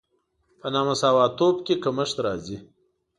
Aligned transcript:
په 0.59 0.67
نامساواتوب 0.73 1.55
کې 1.65 1.75
کمښت 1.83 2.17
راځي. 2.25 2.57